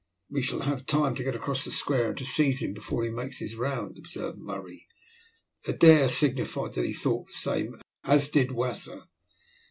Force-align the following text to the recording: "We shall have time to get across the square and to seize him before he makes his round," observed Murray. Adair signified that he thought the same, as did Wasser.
"We 0.31 0.41
shall 0.41 0.61
have 0.61 0.87
time 0.87 1.13
to 1.13 1.23
get 1.23 1.35
across 1.35 1.63
the 1.63 1.69
square 1.69 2.07
and 2.09 2.17
to 2.17 2.25
seize 2.25 2.59
him 2.59 2.73
before 2.73 3.03
he 3.03 3.11
makes 3.11 3.37
his 3.37 3.55
round," 3.55 3.99
observed 3.99 4.39
Murray. 4.39 4.87
Adair 5.67 6.09
signified 6.09 6.73
that 6.73 6.85
he 6.85 6.93
thought 6.95 7.27
the 7.27 7.33
same, 7.33 7.79
as 8.03 8.27
did 8.27 8.51
Wasser. 8.51 9.03